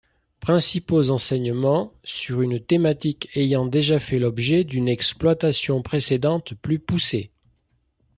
[0.39, 7.29] Principaux enseignements sur une thématique ayant déjà fait l’objet d’une exploitation précédente plus poussée.